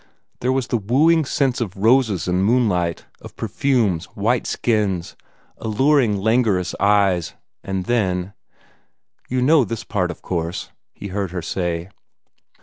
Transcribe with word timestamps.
There 0.39 0.51
was 0.51 0.65
the 0.65 0.79
wooing 0.79 1.25
sense 1.25 1.61
of 1.61 1.77
roses 1.77 2.27
and 2.27 2.43
moonlight, 2.43 3.05
of 3.21 3.35
perfumes, 3.35 4.05
white 4.15 4.47
skins, 4.47 5.15
alluring 5.59 6.17
languorous 6.17 6.73
eyes, 6.79 7.35
and 7.63 7.85
then 7.85 8.33
"You 9.29 9.43
know 9.43 9.63
this 9.63 9.83
part, 9.83 10.09
of 10.09 10.23
course," 10.23 10.71
he 10.91 11.09
heard 11.09 11.29
her 11.29 11.43
say. 11.43 11.89